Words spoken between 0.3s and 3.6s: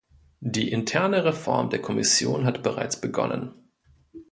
Die interne Reform der Kommission hat bereits begonnen.